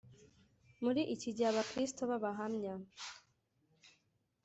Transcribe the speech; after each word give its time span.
Muri 0.83 1.01
iki 1.15 1.29
gihe 1.35 1.49
Abakristo 1.51 2.01
b 2.09 2.11
Abahamya 2.17 2.73